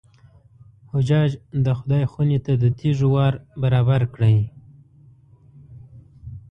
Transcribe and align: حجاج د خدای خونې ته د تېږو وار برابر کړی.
حجاج 0.93 1.31
د 1.65 1.67
خدای 1.77 2.03
خونې 2.11 2.39
ته 2.45 2.53
د 2.61 2.65
تېږو 2.79 3.07
وار 3.13 3.33
برابر 3.61 4.01
کړی. 4.15 4.37